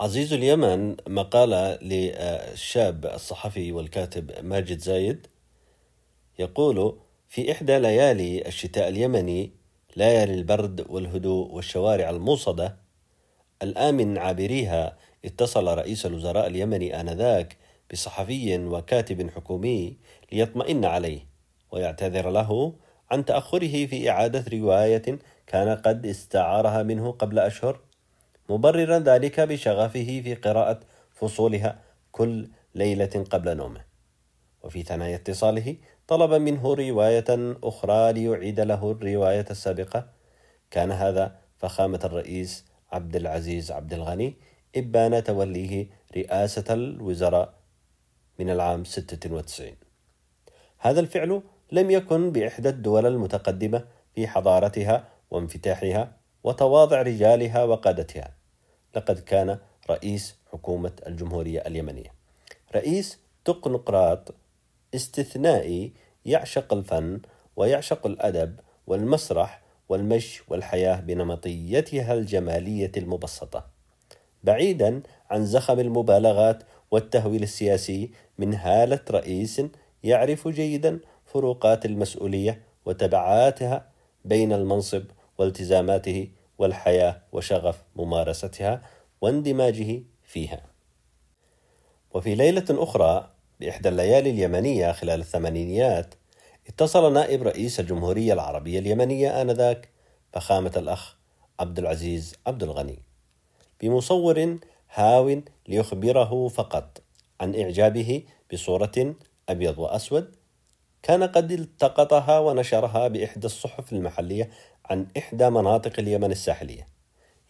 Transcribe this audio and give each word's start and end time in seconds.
عزيز 0.00 0.32
اليمن 0.32 0.96
مقالة 1.08 1.78
للشاب 1.82 3.06
الصحفي 3.06 3.72
والكاتب 3.72 4.44
ماجد 4.44 4.78
زايد. 4.78 5.26
يقول 6.38 6.98
في 7.28 7.52
إحدى 7.52 7.78
ليالي 7.78 8.48
الشتاء 8.48 8.88
اليمني 8.88 9.52
ليالي 9.96 10.34
البرد 10.34 10.86
والهدوء 10.90 11.50
والشوارع 11.52 12.10
الموصدة 12.10 12.76
الآمن 13.62 14.18
عابريها 14.18 14.98
اتصل 15.24 15.78
رئيس 15.78 16.06
الوزراء 16.06 16.46
اليمني 16.46 17.00
آنذاك 17.00 17.56
بصحفي 17.92 18.58
وكاتب 18.58 19.30
حكومي 19.30 19.96
ليطمئن 20.32 20.84
عليه 20.84 21.20
ويعتذر 21.70 22.30
له 22.30 22.74
عن 23.10 23.24
تأخره 23.24 23.86
في 23.86 24.10
إعادة 24.10 24.44
رواية 24.52 25.18
كان 25.46 25.76
قد 25.76 26.06
استعارها 26.06 26.82
منه 26.82 27.10
قبل 27.10 27.38
أشهر 27.38 27.80
مبررا 28.48 28.98
ذلك 28.98 29.40
بشغفه 29.40 30.20
في 30.24 30.34
قراءة 30.34 30.80
فصولها 31.14 31.78
كل 32.12 32.48
ليلة 32.74 33.24
قبل 33.30 33.56
نومه. 33.56 33.84
وفي 34.62 34.82
ثنايا 34.82 35.16
اتصاله 35.16 35.76
طلب 36.08 36.32
منه 36.32 36.74
رواية 36.74 37.56
أخرى 37.64 38.12
ليعيد 38.12 38.60
له 38.60 38.90
الرواية 38.90 39.46
السابقة. 39.50 40.08
كان 40.70 40.90
هذا 40.90 41.36
فخامة 41.56 42.00
الرئيس 42.04 42.64
عبد 42.92 43.16
العزيز 43.16 43.72
عبد 43.72 43.92
الغني 43.92 44.34
إبان 44.76 45.24
توليه 45.24 45.86
رئاسة 46.16 46.64
الوزراء 46.74 47.54
من 48.38 48.50
العام 48.50 48.84
96 48.84 49.72
هذا 50.78 51.00
الفعل 51.00 51.42
لم 51.72 51.90
يكن 51.90 52.32
بإحدى 52.32 52.68
الدول 52.68 53.06
المتقدمة 53.06 53.84
في 54.14 54.26
حضارتها 54.28 55.08
وانفتاحها 55.30 56.16
وتواضع 56.44 57.02
رجالها 57.02 57.64
وقادتها. 57.64 58.34
لقد 58.96 59.18
كان 59.18 59.58
رئيس 59.90 60.36
حكومة 60.52 60.92
الجمهورية 61.06 61.60
اليمنية. 61.60 62.14
رئيس 62.74 63.18
تقنقراط 63.44 64.34
استثنائي 64.94 65.92
يعشق 66.26 66.72
الفن 66.72 67.20
ويعشق 67.56 68.06
الأدب 68.06 68.60
والمسرح 68.86 69.62
والمشي 69.88 70.42
والحياة 70.48 71.00
بنمطيتها 71.00 72.14
الجمالية 72.14 72.92
المبسطة. 72.96 73.66
بعيدا 74.44 75.02
عن 75.30 75.46
زخم 75.46 75.80
المبالغات 75.80 76.62
والتهويل 76.90 77.42
السياسي 77.42 78.10
من 78.38 78.54
هالة 78.54 79.00
رئيس 79.10 79.62
يعرف 80.04 80.48
جيدا 80.48 81.00
فروقات 81.24 81.86
المسؤولية 81.86 82.62
وتبعاتها 82.86 83.86
بين 84.24 84.52
المنصب 84.52 85.04
والتزاماته 85.38 86.28
والحياة 86.58 87.22
وشغف 87.32 87.82
ممارستها 87.96 88.82
واندماجه 89.20 90.02
فيها. 90.22 90.62
وفي 92.14 92.34
ليلة 92.34 92.64
أخرى 92.70 93.30
بإحدى 93.60 93.88
الليالي 93.88 94.30
اليمنية 94.30 94.92
خلال 94.92 95.20
الثمانينيات 95.20 96.14
اتصل 96.68 97.12
نائب 97.12 97.42
رئيس 97.42 97.80
الجمهورية 97.80 98.32
العربية 98.32 98.78
اليمنية 98.78 99.42
آنذاك 99.42 99.88
فخامة 100.32 100.72
الأخ 100.76 101.16
عبد 101.60 101.78
العزيز 101.78 102.34
عبد 102.46 102.62
الغني 102.62 102.98
بمصور 103.80 104.58
هاو 104.94 105.40
ليخبره 105.68 106.48
فقط 106.48 107.02
عن 107.40 107.60
إعجابه 107.60 108.22
بصورة 108.52 109.14
أبيض 109.48 109.78
وأسود 109.78 110.36
كان 111.02 111.24
قد 111.24 111.52
التقطها 111.52 112.38
ونشرها 112.38 113.08
بإحدى 113.08 113.46
الصحف 113.46 113.92
المحلية 113.92 114.50
عن 114.84 115.06
إحدى 115.16 115.50
مناطق 115.50 115.92
اليمن 115.98 116.30
الساحلية 116.30 116.86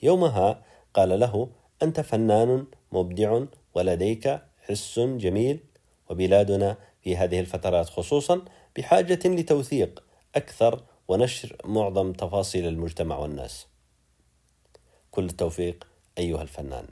يومها 0.02 0.64
قال 0.94 1.20
له 1.20 1.50
أنت 1.82 2.00
فنان 2.00 2.66
مبدع 2.92 3.44
ولديك 3.74 4.40
حس 4.68 4.98
جميل 4.98 5.60
وبلادنا 6.10 6.76
في 7.02 7.16
هذه 7.16 7.40
الفترات 7.40 7.88
خصوصا 7.88 8.42
بحاجة 8.76 9.18
لتوثيق 9.24 10.04
أكثر 10.34 10.82
ونشر 11.08 11.56
معظم 11.64 12.12
تفاصيل 12.12 12.68
المجتمع 12.68 13.18
والناس. 13.18 13.66
كل 15.10 15.24
التوفيق 15.24 15.86
أيها 16.18 16.42
الفنان. 16.42 16.88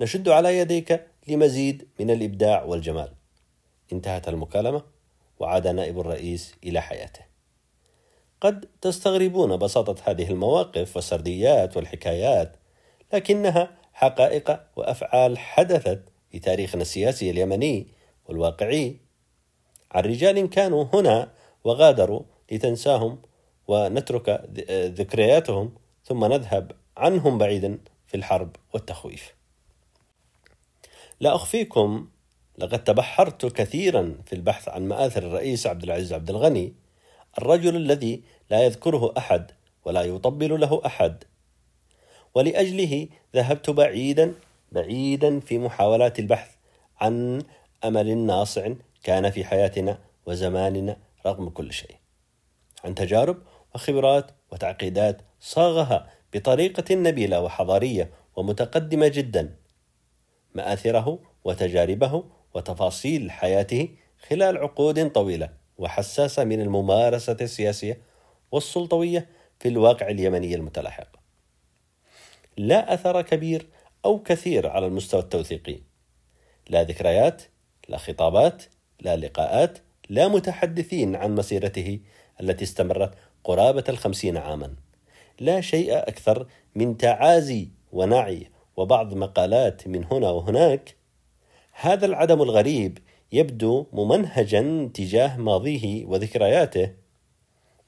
نشد 0.00 0.28
على 0.28 0.58
يديك 0.58 1.06
لمزيد 1.28 1.88
من 2.00 2.10
الإبداع 2.10 2.64
والجمال. 2.64 3.12
انتهت 3.92 4.28
المكالمة 4.28 4.82
وعاد 5.38 5.66
نائب 5.66 6.00
الرئيس 6.00 6.54
إلى 6.64 6.80
حياته. 6.80 7.31
قد 8.42 8.68
تستغربون 8.80 9.56
بساطة 9.56 10.10
هذه 10.10 10.30
المواقف 10.30 10.96
والسرديات 10.96 11.76
والحكايات، 11.76 12.56
لكنها 13.12 13.70
حقائق 13.92 14.60
وأفعال 14.76 15.38
حدثت 15.38 16.02
في 16.30 16.38
تاريخنا 16.38 16.82
السياسي 16.82 17.30
اليمني 17.30 17.86
والواقعي 18.26 18.96
عن 19.92 20.02
رجال 20.02 20.50
كانوا 20.50 20.86
هنا 20.92 21.30
وغادروا 21.64 22.22
لتنساهم 22.52 23.22
ونترك 23.68 24.44
ذكرياتهم 24.70 25.74
ثم 26.04 26.24
نذهب 26.24 26.72
عنهم 26.96 27.38
بعيدا 27.38 27.78
في 28.06 28.16
الحرب 28.16 28.56
والتخويف. 28.74 29.34
لا 31.20 31.34
أخفيكم 31.34 32.08
لقد 32.58 32.84
تبحرت 32.84 33.46
كثيرا 33.46 34.14
في 34.26 34.32
البحث 34.32 34.68
عن 34.68 34.88
مآثر 34.88 35.22
الرئيس 35.22 35.66
عبد 35.66 35.82
العزيز 35.82 36.12
عبد 36.12 36.30
الغني 36.30 36.81
الرجل 37.38 37.76
الذي 37.76 38.22
لا 38.50 38.62
يذكره 38.64 39.14
أحد 39.18 39.50
ولا 39.84 40.02
يطبل 40.02 40.60
له 40.60 40.82
أحد. 40.86 41.24
ولأجله 42.34 43.08
ذهبت 43.34 43.70
بعيدا 43.70 44.34
بعيدا 44.72 45.40
في 45.40 45.58
محاولات 45.58 46.18
البحث 46.18 46.50
عن 47.00 47.42
أمل 47.84 48.18
ناصع 48.18 48.72
كان 49.02 49.30
في 49.30 49.44
حياتنا 49.44 49.98
وزماننا 50.26 50.96
رغم 51.26 51.48
كل 51.48 51.72
شيء. 51.72 51.96
عن 52.84 52.94
تجارب 52.94 53.36
وخبرات 53.74 54.30
وتعقيدات 54.52 55.22
صاغها 55.40 56.12
بطريقة 56.34 56.94
نبيلة 56.94 57.40
وحضارية 57.40 58.10
ومتقدمة 58.36 59.08
جدا. 59.08 59.56
مآثره 60.54 61.18
وتجاربه 61.44 62.24
وتفاصيل 62.54 63.30
حياته 63.30 63.88
خلال 64.28 64.58
عقود 64.58 65.10
طويلة. 65.10 65.61
وحساسة 65.82 66.44
من 66.44 66.60
الممارسة 66.60 67.36
السياسية 67.40 68.00
والسلطوية 68.52 69.26
في 69.60 69.68
الواقع 69.68 70.08
اليمني 70.08 70.54
المتلاحق. 70.54 71.08
لا 72.56 72.94
أثر 72.94 73.22
كبير 73.22 73.66
أو 74.04 74.22
كثير 74.22 74.68
على 74.68 74.86
المستوى 74.86 75.20
التوثيقي. 75.20 75.78
لا 76.68 76.82
ذكريات 76.82 77.42
لا 77.88 77.98
خطابات 77.98 78.62
لا 79.00 79.16
لقاءات 79.16 79.78
لا 80.08 80.28
متحدثين 80.28 81.16
عن 81.16 81.34
مسيرته 81.34 82.00
التي 82.40 82.64
استمرت 82.64 83.14
قرابة 83.44 83.84
الخمسين 83.88 84.36
عاما. 84.36 84.74
لا 85.40 85.60
شيء 85.60 85.98
أكثر 85.98 86.46
من 86.74 86.96
تعازي 86.96 87.68
ونعي 87.92 88.50
وبعض 88.76 89.14
مقالات 89.14 89.88
من 89.88 90.04
هنا 90.04 90.30
وهناك. 90.30 90.96
هذا 91.72 92.06
العدم 92.06 92.42
الغريب 92.42 92.98
يبدو 93.32 93.86
ممنهجا 93.92 94.90
تجاه 94.94 95.36
ماضيه 95.36 96.04
وذكرياته 96.06 96.92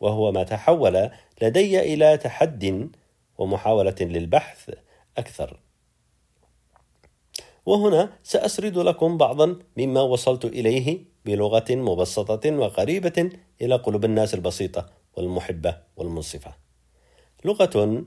وهو 0.01 0.33
ما 0.33 0.43
تحول 0.43 1.11
لدي 1.43 1.81
إلى 1.95 2.17
تحد 2.17 2.91
ومحاولة 3.39 3.95
للبحث 4.01 4.71
أكثر 5.19 5.61
وهنا 7.67 8.13
سأسرد 8.23 8.79
لكم 8.79 9.19
بعضا 9.19 9.59
مما 9.77 10.01
وصلت 10.01 10.45
إليه 10.45 10.99
بلغة 11.25 11.65
مبسطة 11.71 12.57
وقريبة 12.57 13.31
إلى 13.63 13.75
قلوب 13.75 14.05
الناس 14.05 14.35
البسيطة 14.35 14.87
والمحبة 15.17 15.77
والمنصفة. 15.97 16.55
لغة 17.45 18.05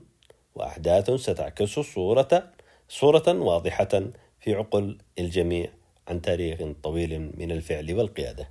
وأحداث 0.54 1.10
ستعكس 1.10 1.80
صورة 1.80 2.52
صورة 2.88 3.28
واضحة 3.28 4.02
في 4.40 4.54
عقل 4.54 4.98
الجميع 5.18 5.77
عن 6.08 6.22
تاريخ 6.22 6.58
طويل 6.82 7.30
من 7.38 7.50
الفعل 7.52 7.94
والقيادة. 7.94 8.48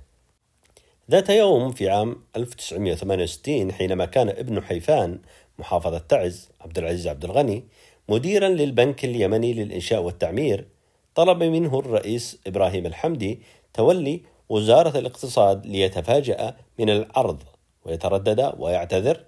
ذات 1.10 1.30
يوم 1.30 1.72
في 1.72 1.90
عام 1.90 2.16
1968 2.36 3.72
حينما 3.72 4.04
كان 4.04 4.28
ابن 4.28 4.62
حيفان 4.62 5.18
محافظة 5.58 5.98
تعز 5.98 6.48
عبد 6.60 6.78
العزيز 6.78 7.06
عبد 7.06 7.24
الغني 7.24 7.64
مديرا 8.08 8.48
للبنك 8.48 9.04
اليمني 9.04 9.52
للإنشاء 9.52 10.02
والتعمير 10.02 10.66
طلب 11.14 11.42
منه 11.42 11.78
الرئيس 11.78 12.38
إبراهيم 12.46 12.86
الحمدي 12.86 13.40
تولي 13.74 14.22
وزارة 14.48 14.98
الاقتصاد 14.98 15.66
ليتفاجأ 15.66 16.56
من 16.78 16.90
العرض 16.90 17.42
ويتردد 17.84 18.54
ويعتذر 18.58 19.24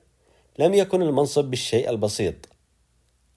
لم 0.58 0.74
يكن 0.74 1.02
المنصب 1.02 1.44
بالشيء 1.44 1.90
البسيط 1.90 2.34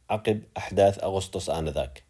عقب 0.10 0.42
أحداث 0.58 1.04
أغسطس 1.04 1.50
آنذاك 1.50 2.04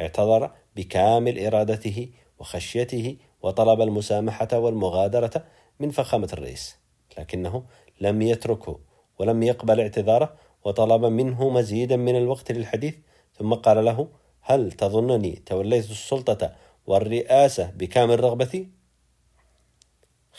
اعتذر 0.00 0.50
بكامل 0.76 1.46
إرادته 1.46 2.08
وخشيته 2.42 3.16
وطلب 3.42 3.80
المسامحة 3.80 4.48
والمغادرة 4.58 5.44
من 5.80 5.90
فخامة 5.90 6.28
الرئيس 6.32 6.76
لكنه 7.18 7.64
لم 8.00 8.22
يتركه 8.22 8.78
ولم 9.18 9.42
يقبل 9.42 9.80
اعتذاره 9.80 10.34
وطلب 10.64 11.04
منه 11.04 11.48
مزيدا 11.48 11.96
من 11.96 12.16
الوقت 12.16 12.52
للحديث 12.52 12.94
ثم 13.38 13.54
قال 13.54 13.84
له 13.84 14.08
هل 14.40 14.72
تظنني 14.72 15.42
توليت 15.46 15.90
السلطة 15.90 16.52
والرئاسة 16.86 17.70
بكامل 17.70 18.20
رغبتي؟ 18.24 18.68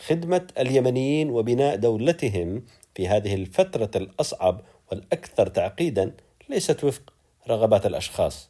خدمة 0.08 0.48
اليمنيين 0.58 1.30
وبناء 1.30 1.76
دولتهم 1.76 2.66
في 2.96 3.08
هذه 3.08 3.36
الفترة 3.36 3.92
الأصعب 3.96 4.62
والأكثر 4.92 5.48
تعقيدا 5.48 6.16
ليست 6.50 6.84
وفق 6.84 7.14
رغبات 7.48 7.86
الأشخاص 7.86 8.50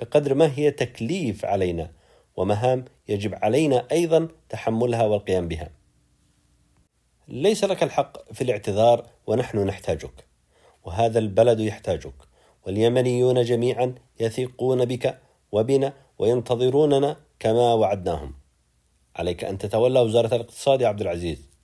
بقدر 0.00 0.34
ما 0.34 0.52
هي 0.58 0.70
تكليف 0.70 1.44
علينا 1.44 1.90
ومهام 2.36 2.84
يجب 3.08 3.34
علينا 3.34 3.86
أيضا 3.92 4.28
تحملها 4.48 5.02
والقيام 5.02 5.48
بها. 5.48 5.70
ليس 7.28 7.64
لك 7.64 7.82
الحق 7.82 8.32
في 8.32 8.44
الاعتذار 8.44 9.06
ونحن 9.26 9.58
نحتاجك، 9.58 10.24
وهذا 10.84 11.18
البلد 11.18 11.60
يحتاجك، 11.60 12.14
واليمنيون 12.66 13.42
جميعا 13.42 13.94
يثقون 14.20 14.84
بك 14.84 15.18
وبنا 15.52 15.92
وينتظروننا 16.18 17.16
كما 17.38 17.74
وعدناهم. 17.74 18.34
عليك 19.16 19.44
أن 19.44 19.58
تتولى 19.58 20.00
وزارة 20.00 20.34
الاقتصاد 20.34 20.80
يا 20.80 20.88
عبد 20.88 21.00
العزيز. 21.00 21.54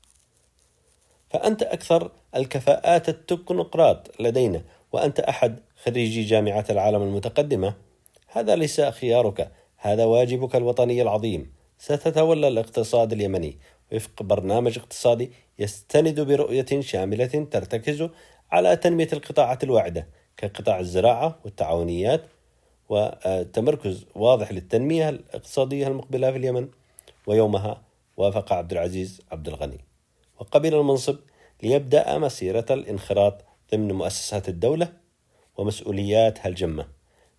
فأنت 1.31 1.63
أكثر 1.63 2.11
الكفاءات 2.37 3.09
التكنوقراط 3.09 4.21
لدينا 4.21 4.63
وأنت 4.93 5.21
أحد 5.21 5.61
خريجي 5.85 6.23
جامعات 6.23 6.71
العالم 6.71 7.03
المتقدمة 7.03 7.75
هذا 8.27 8.57
ليس 8.57 8.81
خيارك 8.81 9.53
هذا 9.83 10.05
واجبك 10.05 10.57
الوطني 10.57 11.03
العظيم. 11.03 11.53
ستتولى 11.79 12.49
الاقتصاد 12.49 13.13
اليمني. 13.13 13.59
وفق 13.93 14.23
برنامج 14.23 14.79
اقتصادي 14.79 15.33
يستند 15.59 16.21
برؤية 16.21 16.81
شاملة 16.81 17.47
ترتكز 17.51 18.09
على 18.51 18.77
تنمية 18.77 19.09
القطاعات 19.13 19.65
الواعدة 19.65 20.09
كقطاع 20.37 20.81
الزراعة 20.81 21.39
والتعاونيات 21.45 22.23
وتمركز 22.89 24.07
واضح 24.15 24.53
للتنمية 24.53 25.09
الاقتصادية 25.09 25.87
المقبلة 25.87 26.31
في 26.31 26.37
اليمن. 26.37 26.69
ويومها 27.27 27.83
وافق 28.17 28.53
عبد 28.53 28.73
العزيز 28.73 29.21
عبد 29.33 29.49
الغني. 29.49 29.81
وقبل 30.41 30.75
المنصب 30.75 31.17
ليبدأ 31.63 32.19
مسيرة 32.19 32.67
الانخراط 32.71 33.45
ضمن 33.73 33.93
مؤسسات 33.93 34.49
الدولة 34.49 34.93
ومسؤولياتها 35.57 36.49
الجمة 36.49 36.87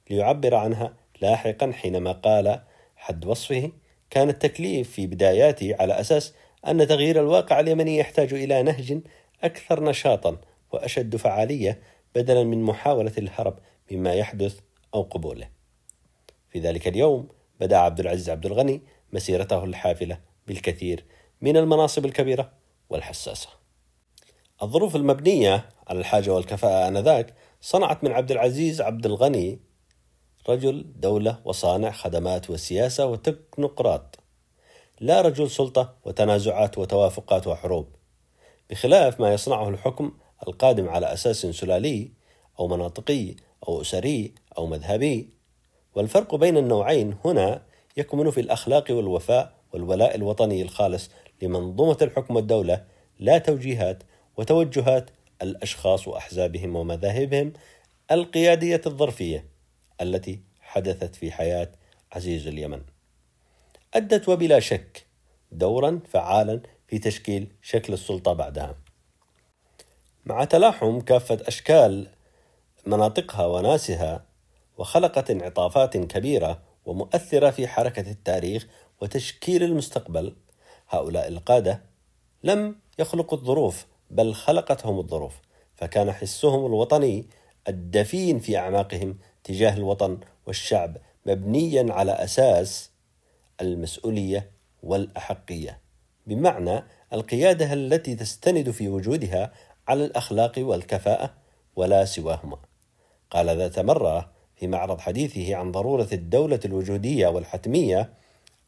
ليعبر 0.09 0.55
عنها 0.55 1.00
لاحقا 1.21 1.71
حينما 1.71 2.11
قال 2.11 2.61
حد 2.95 3.25
وصفه 3.25 3.71
كان 4.09 4.29
التكليف 4.29 4.91
في 4.91 5.07
بداياتي 5.07 5.73
على 5.73 5.99
أساس 5.99 6.33
أن 6.67 6.87
تغيير 6.87 7.19
الواقع 7.19 7.59
اليمني 7.59 7.97
يحتاج 7.97 8.33
إلى 8.33 8.63
نهج 8.63 8.99
أكثر 9.43 9.83
نشاطا 9.83 10.37
وأشد 10.71 11.15
فعالية 11.15 11.81
بدلا 12.15 12.43
من 12.43 12.63
محاولة 12.63 13.11
الهرب 13.17 13.59
مما 13.91 14.13
يحدث 14.13 14.59
أو 14.93 15.01
قبوله. 15.01 15.49
في 16.49 16.59
ذلك 16.59 16.87
اليوم 16.87 17.27
بدأ 17.59 17.77
عبد 17.77 17.99
العزيز 17.99 18.29
عبد 18.29 18.45
الغني 18.45 18.81
مسيرته 19.13 19.63
الحافلة 19.63 20.19
بالكثير 20.47 21.05
من 21.41 21.57
المناصب 21.57 22.05
الكبيرة 22.05 22.51
والحساسة. 22.89 23.49
الظروف 24.63 24.95
المبنية 24.95 25.69
على 25.87 25.99
الحاجة 25.99 26.33
والكفاءة 26.33 26.87
آنذاك 26.87 27.33
صنعت 27.61 28.03
من 28.03 28.11
عبد 28.11 28.31
العزيز 28.31 28.81
عبد 28.81 29.05
الغني 29.05 29.59
رجل 30.49 30.85
دولة 30.95 31.39
وصانع 31.45 31.91
خدمات 31.91 32.49
وسياسة 32.49 33.05
وتكنوقراط. 33.05 34.19
لا 34.99 35.21
رجل 35.21 35.49
سلطة 35.49 35.93
وتنازعات 36.05 36.77
وتوافقات 36.77 37.47
وحروب. 37.47 37.87
بخلاف 38.69 39.19
ما 39.19 39.33
يصنعه 39.33 39.69
الحكم 39.69 40.11
القادم 40.47 40.89
على 40.89 41.13
أساس 41.13 41.45
سلالي 41.45 42.11
أو 42.59 42.67
مناطقي 42.67 43.35
أو 43.67 43.81
أسري 43.81 44.33
أو 44.57 44.65
مذهبي. 44.67 45.29
والفرق 45.95 46.35
بين 46.35 46.57
النوعين 46.57 47.15
هنا 47.25 47.61
يكمن 47.97 48.31
في 48.31 48.41
الأخلاق 48.41 48.85
والوفاء 48.89 49.53
والولاء 49.73 50.15
الوطني 50.15 50.61
الخالص 50.61 51.09
لمنظومة 51.41 51.97
الحكم 52.01 52.35
والدولة 52.35 52.85
لا 53.19 53.37
توجيهات 53.37 54.03
وتوجهات 54.37 55.09
الأشخاص 55.41 56.07
وأحزابهم 56.07 56.75
ومذاهبهم 56.75 57.53
القيادية 58.11 58.81
الظرفية. 58.85 59.50
التي 60.01 60.41
حدثت 60.61 61.15
في 61.15 61.31
حياة 61.31 61.71
عزيز 62.11 62.47
اليمن. 62.47 62.81
أدت 63.93 64.29
وبلا 64.29 64.59
شك 64.59 65.05
دورا 65.51 65.99
فعالا 66.07 66.61
في 66.87 66.99
تشكيل 66.99 67.51
شكل 67.61 67.93
السلطة 67.93 68.33
بعدها. 68.33 68.75
مع 70.25 70.43
تلاحم 70.43 70.99
كافة 70.99 71.37
أشكال 71.47 72.07
مناطقها 72.85 73.45
وناسها 73.45 74.25
وخلقت 74.77 75.31
انعطافات 75.31 75.97
كبيرة 75.97 76.61
ومؤثرة 76.85 77.49
في 77.49 77.67
حركة 77.67 78.11
التاريخ 78.11 78.67
وتشكيل 79.01 79.63
المستقبل 79.63 80.35
هؤلاء 80.89 81.27
القادة 81.27 81.81
لم 82.43 82.75
يخلقوا 82.99 83.37
الظروف 83.37 83.85
بل 84.09 84.33
خلقتهم 84.33 84.99
الظروف 84.99 85.39
فكان 85.75 86.11
حسهم 86.11 86.65
الوطني 86.65 87.25
الدفين 87.67 88.39
في 88.39 88.57
أعماقهم 88.57 89.17
تجاه 89.43 89.77
الوطن 89.77 90.17
والشعب 90.47 90.97
مبنيا 91.25 91.93
على 91.93 92.11
أساس 92.11 92.91
المسؤولية 93.61 94.51
والأحقية. 94.83 95.79
بمعنى 96.27 96.83
القيادة 97.13 97.73
التي 97.73 98.15
تستند 98.15 98.71
في 98.71 98.89
وجودها 98.89 99.53
على 99.87 100.05
الأخلاق 100.05 100.53
والكفاءة 100.57 101.33
ولا 101.75 102.05
سواهما. 102.05 102.57
قال 103.29 103.57
ذات 103.57 103.79
مرة 103.79 104.31
في 104.55 104.67
معرض 104.67 104.99
حديثه 104.99 105.55
عن 105.55 105.71
ضرورة 105.71 106.07
الدولة 106.13 106.59
الوجودية 106.65 107.27
والحتمية 107.27 108.13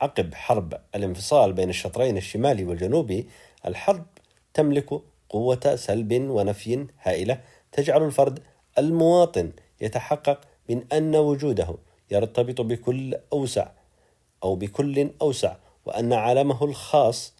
عقب 0.01 0.33
حرب 0.33 0.73
الانفصال 0.95 1.53
بين 1.53 1.69
الشطرين 1.69 2.17
الشمالي 2.17 2.63
والجنوبي 2.63 3.27
الحرب 3.65 4.05
تملك 4.53 4.89
قوة 5.29 5.75
سلب 5.75 6.13
ونفي 6.13 6.87
هائلة 7.01 7.39
تجعل 7.71 8.03
الفرد 8.03 8.39
المواطن 8.77 9.51
يتحقق 9.81 10.41
من 10.69 10.93
أن 10.93 11.15
وجوده 11.15 11.77
يرتبط 12.11 12.61
بكل 12.61 13.15
أوسع 13.33 13.71
أو 14.43 14.55
بكل 14.55 15.09
أوسع 15.21 15.55
وأن 15.85 16.13
عالمه 16.13 16.63
الخاص 16.63 17.33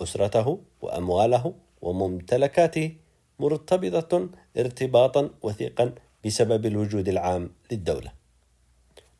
أسرته 0.00 0.58
وأمواله 0.80 1.54
وممتلكاته 1.82 2.96
مرتبطة 3.38 4.28
ارتباطا 4.56 5.30
وثيقا 5.42 5.94
بسبب 6.24 6.66
الوجود 6.66 7.08
العام 7.08 7.50
للدولة. 7.70 8.12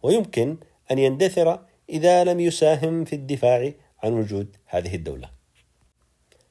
ويمكن 0.02 0.56
أن 0.90 0.98
يندثر 0.98 1.60
إذا 1.88 2.24
لم 2.24 2.40
يساهم 2.40 3.04
في 3.04 3.16
الدفاع 3.16 3.72
عن 4.02 4.12
وجود 4.12 4.56
هذه 4.66 4.94
الدولة. 4.94 5.30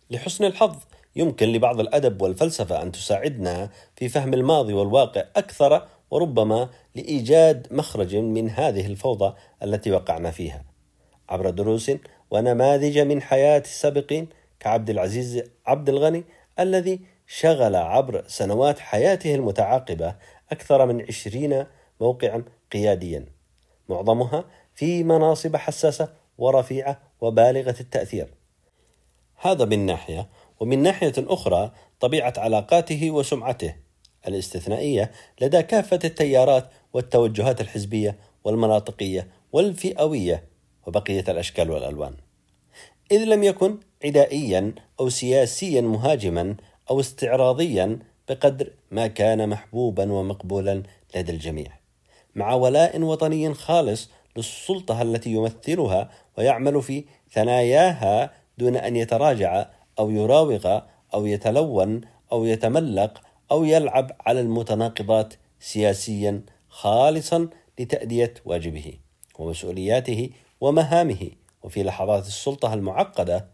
لحسن 0.10 0.46
الحظ 0.46 0.76
يمكن 1.16 1.48
لبعض 1.48 1.80
الأدب 1.80 2.22
والفلسفة 2.22 2.82
أن 2.82 2.92
تساعدنا 2.92 3.70
في 3.96 4.10
فهم 4.10 4.34
الماضي 4.34 4.74
والواقع 4.74 5.24
أكثر 5.36 5.88
وربما 6.12 6.70
لإيجاد 6.96 7.68
مخرج 7.72 8.16
من 8.16 8.50
هذه 8.50 8.86
الفوضى 8.86 9.36
التي 9.64 9.92
وقعنا 9.92 10.32
فيها. 10.32 10.64
عبر 11.30 11.50
دروس 11.50 11.92
ونماذج 12.32 13.00
من 13.00 13.22
حياة 13.22 13.60
السابقين 13.60 14.28
كعبد 14.60 14.90
العزيز 14.90 15.44
عبد 15.66 15.90
الغني 15.90 16.24
الذي 16.60 17.00
شغل 17.28 17.76
عبر 17.76 18.24
سنوات 18.28 18.80
حياته 18.80 19.36
المتعاقبة 19.36 20.16
أكثر 20.52 20.86
من 20.86 21.02
عشرين 21.02 21.66
موقعا 22.02 22.44
قياديا. 22.72 23.26
معظمها 23.90 24.46
في 24.76 25.04
مناصب 25.04 25.56
حساسة 25.56 26.14
ورفيعة 26.38 27.02
وبالغة 27.22 27.76
التأثير. 27.80 28.34
هذا 29.36 29.66
من 29.66 29.86
ناحية 29.86 30.30
ومن 30.60 30.84
ناحية 30.84 31.14
أخرى 31.18 31.72
طبيعة 32.00 32.34
علاقاته 32.38 33.12
وسمعته. 33.12 33.76
الاستثنائية 34.28 35.12
لدى 35.42 35.64
كافة 35.64 36.00
التيارات 36.04 36.70
والتوجهات 36.94 37.62
الحزبية 37.62 38.18
والمناطقية 38.44 39.28
والفئوية 39.52 40.44
وبقية 40.88 41.26
الأشكال 41.28 41.72
والألوان. 41.72 42.14
إذ 43.12 43.24
لم 43.24 43.44
يكن 43.44 43.78
عدائيا 44.06 44.74
أو 45.00 45.10
سياسيا 45.10 45.82
مهاجما 45.82 46.56
أو 46.90 47.00
استعراضيا 47.00 48.00
بقدر 48.30 48.72
ما 48.92 49.08
كان 49.08 49.50
محبوبا 49.50 50.12
ومقبولا 50.12 50.84
لدى 51.16 51.32
الجميع. 51.32 51.82
مع 52.36 52.54
ولاء 52.54 53.02
وطني 53.02 53.54
خالص 53.54 54.10
للسلطة 54.38 55.02
التي 55.02 55.30
يمثلها 55.30 56.10
ويعمل 56.38 56.82
في 56.82 57.04
ثناياها 57.32 58.34
دون 58.58 58.76
أن 58.76 58.96
يتراجع 58.96 59.66
أو 60.00 60.10
يراوغ 60.10 60.80
أو 61.14 61.26
يتلون 61.26 62.02
أو 62.32 62.46
يتملق 62.46 63.22
أو 63.52 63.64
يلعب 63.64 64.12
على 64.20 64.42
المتناقضات 64.42 65.34
سياسيا 65.60 66.44
خالصا 66.70 67.50
لتأدية 67.80 68.34
واجبه 68.46 68.94
ومسؤولياته 69.40 70.30
ومهامه. 70.62 71.30
وفي 71.64 71.84
لحظات 71.84 72.28
السلطة 72.28 72.74
المعقدة 72.74 73.48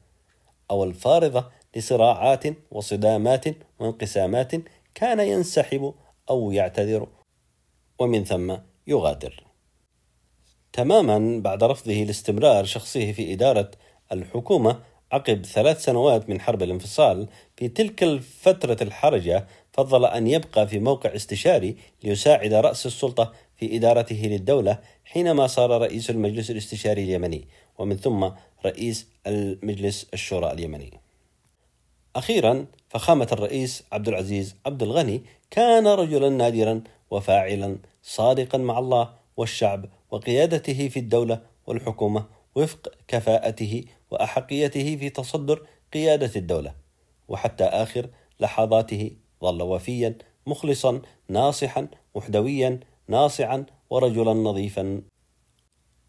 أو 0.72 0.84
الفارضة 0.84 1.50
لصراعات 1.76 2.44
وصدامات 2.72 3.46
وانقسامات 3.80 4.52
كان 4.96 5.20
ينسحب 5.20 5.94
أو 6.30 6.52
يعتذر 6.52 7.08
ومن 8.00 8.24
ثم 8.24 8.58
يغادر. 8.88 9.44
تماما 10.74 11.42
بعد 11.42 11.64
رفضه 11.64 11.94
لاستمرار 11.94 12.66
شخصه 12.66 13.12
في 13.12 13.34
إدارة 13.34 13.72
الحكومة 14.12 14.80
عقب 15.12 15.46
ثلاث 15.46 15.84
سنوات 15.84 16.30
من 16.30 16.42
حرب 16.42 16.64
الانفصال 16.64 17.28
في 17.58 17.68
تلك 17.68 18.04
الفترة 18.04 18.78
الحرجة 18.82 19.48
فضل 19.74 20.06
أن 20.06 20.28
يبقى 20.28 20.68
في 20.68 20.80
موقع 20.80 21.16
استشاري 21.16 21.76
ليساعد 22.04 22.54
رأس 22.54 22.86
السلطة 22.86 23.34
في 23.58 23.76
إدارته 23.76 24.22
للدولة 24.24 24.80
حينما 25.06 25.48
صار 25.48 25.82
رئيس 25.82 26.10
المجلس 26.10 26.52
الاستشاري 26.52 27.04
اليمني 27.04 27.48
ومن 27.78 27.98
ثم 27.98 28.30
رئيس 28.66 29.08
المجلس 29.28 30.08
الشورى 30.14 30.52
اليمني. 30.52 30.94
أخيرا 32.16 32.66
فخامة 32.90 33.28
الرئيس 33.32 33.84
عبد 33.92 34.08
العزيز 34.08 34.56
عبد 34.66 34.84
الغني 34.84 35.22
كان 35.52 35.88
رجلا 35.88 36.30
نادرا 36.30 36.82
وفاعلا 37.12 37.78
صادقا 38.04 38.58
مع 38.58 38.80
الله 38.80 39.14
والشعب 39.38 39.86
وقيادته 40.12 40.88
في 40.90 41.00
الدولة 41.00 41.42
والحكومة 41.68 42.26
وفق 42.58 42.90
كفاءته 43.08 43.84
وأحقيته 44.12 44.96
في 44.96 45.10
تصدر 45.10 45.68
قيادة 45.94 46.32
الدولة 46.36 46.74
وحتى 47.28 47.64
آخر 47.64 48.10
لحظاته 48.40 49.12
ظل 49.42 49.62
وفيا 49.62 50.18
مخلصا 50.48 51.02
ناصحا 51.30 51.88
وحدويا 52.14 52.80
ناصعا 53.08 53.66
ورجلا 53.90 54.34
نظيفا 54.34 55.02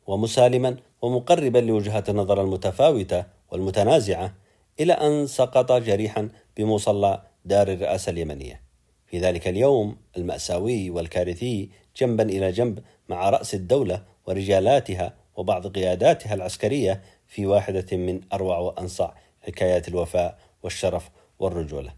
ومسالما 0.07 0.76
ومقربا 1.02 1.59
لوجهات 1.59 2.09
النظر 2.09 2.43
المتفاوتة 2.43 3.25
والمتنازعة 3.50 4.35
إلى 4.81 4.93
أن 4.93 5.26
سقط 5.26 5.73
جريحا 5.73 6.28
بمصلى 6.57 7.23
دار 7.45 7.69
الرئاسة 7.69 8.11
اليمنية. 8.11 8.62
في 9.07 9.19
ذلك 9.19 9.49
اليوم 9.49 9.97
المأساوي 10.17 10.90
والكارثي 10.90 11.71
جنبا 11.97 12.23
إلى 12.23 12.52
جنب 12.52 12.83
مع 13.09 13.31
رأس 13.31 13.55
الدولة 13.55 14.05
ورجالاتها 14.26 15.14
وبعض 15.38 15.66
قياداتها 15.66 16.35
العسكرية 16.35 17.02
في 17.26 17.47
واحدة 17.47 17.97
من 17.97 18.21
أروع 18.33 18.59
وأنصع 18.59 19.12
حكايات 19.42 19.88
الوفاء 19.88 20.38
والشرف 20.62 21.11
والرجولة. 21.38 21.95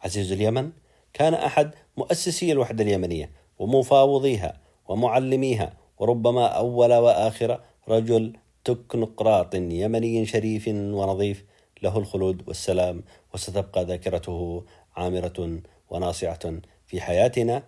عزيز 0.00 0.32
اليمن 0.32 0.70
كان 1.12 1.34
أحد 1.34 1.74
مؤسسي 1.96 2.52
الوحدة 2.52 2.84
اليمنية 2.84 3.30
ومفاوضيها 3.58 4.60
ومعلميها 4.88 5.72
وربما 5.98 6.46
أول 6.46 6.94
وآخر 6.94 7.60
رجل 7.88 8.36
تكنقراط 8.64 9.54
يمني 9.54 10.26
شريف 10.26 10.68
ونظيف 10.68 11.44
له 11.82 11.98
الخلود 11.98 12.48
والسلام 12.48 13.02
وستبقى 13.34 13.84
ذاكرته 13.84 14.64
عامرة 14.96 15.60
وناصعة 15.90 16.52
في 16.86 17.00
حياتنا 17.00 17.62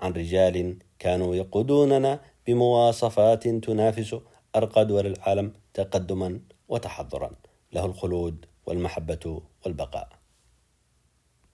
عن 0.00 0.12
رجال 0.12 0.78
كانوا 0.98 1.34
يقودوننا 1.34 2.20
بمواصفات 2.46 3.48
تنافس 3.48 4.16
أرقى 4.56 4.84
دول 4.84 5.06
العالم 5.06 5.52
تقدما 5.74 6.40
وتحضرا. 6.68 7.30
له 7.72 7.84
الخلود 7.84 8.46
والمحبة 8.66 9.42
والبقاء. 9.64 10.23